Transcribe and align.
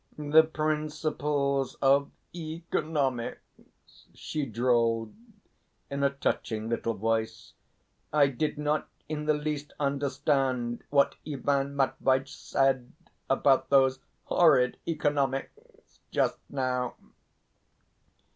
"The 0.17 0.41
principles 0.41 1.75
of 1.75 2.09
economics," 2.33 3.41
she 4.15 4.47
drawled 4.47 5.13
in 5.91 6.01
a 6.03 6.09
touching 6.09 6.67
little 6.69 6.95
voice. 6.95 7.53
"I 8.11 8.25
did 8.29 8.57
not 8.57 8.89
in 9.07 9.25
the 9.27 9.35
least 9.35 9.73
understand 9.79 10.83
what 10.89 11.17
Ivan 11.31 11.75
Matveitch 11.75 12.35
said 12.35 12.91
about 13.29 13.69
those 13.69 13.99
horrid 14.23 14.77
economics 14.87 15.99
just 16.09 16.39
now." 16.49 16.95